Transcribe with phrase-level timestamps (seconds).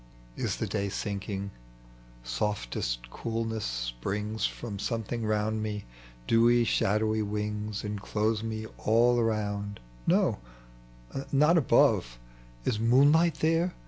[0.35, 1.51] "Is the day sinking?
[2.23, 5.85] Softest coolness springs From something round me:
[6.25, 9.77] dewy shadowy wings Enclose me all ai onnd—
[10.07, 10.39] no,
[11.31, 12.17] not above—
[12.65, 13.75] Is moonlight there